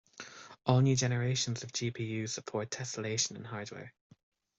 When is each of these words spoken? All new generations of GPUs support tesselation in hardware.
All 0.65 0.79
new 0.81 0.95
generations 0.95 1.61
of 1.61 1.73
GPUs 1.73 2.29
support 2.29 2.71
tesselation 2.71 3.35
in 3.35 3.43
hardware. 3.43 3.93